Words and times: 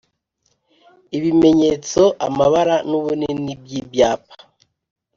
Ibimenyetso, 1.17 2.01
amabara 2.27 2.75
n’ubunini 2.89 3.53
by’ibyapa 3.61 4.35